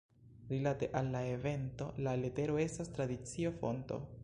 Rilate 0.49 0.89
al 0.93 1.11
la 1.11 1.21
evento, 1.27 1.85
la 2.07 2.15
letero 2.23 2.57
estas 2.65 2.91
tradicio-fonto. 2.99 4.01